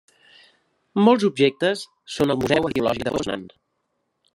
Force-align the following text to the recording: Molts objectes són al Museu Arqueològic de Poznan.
Molts 1.09 1.27
objectes 1.29 1.85
són 2.17 2.35
al 2.37 2.43
Museu 2.45 2.69
Arqueològic 2.71 3.09
de 3.11 3.19
Poznan. 3.19 3.51